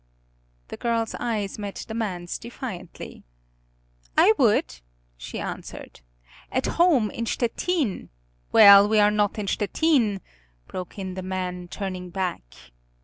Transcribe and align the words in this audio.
The 0.69 0.77
girl's 0.77 1.13
eyes 1.19 1.59
met 1.59 1.85
the 1.87 1.93
man's 1.93 2.39
defiantly. 2.39 3.23
"I 4.17 4.33
would," 4.35 4.81
she 5.15 5.39
answered. 5.39 6.01
"At 6.51 6.65
home, 6.65 7.11
in 7.11 7.27
Stettin" 7.27 8.09
"Well, 8.51 8.89
we're 8.89 9.11
not 9.11 9.37
in 9.37 9.45
Stettin," 9.47 10.21
broke 10.67 10.97
in 10.97 11.13
the 11.13 11.21
man, 11.21 11.67
turning 11.67 12.09
back. 12.09 12.41